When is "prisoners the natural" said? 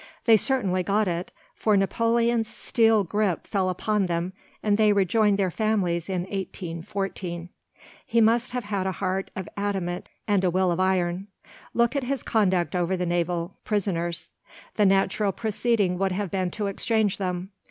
13.63-15.31